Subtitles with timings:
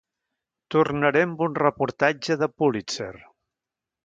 [0.75, 3.13] Tornaré amb un reportatge de Pulitzer!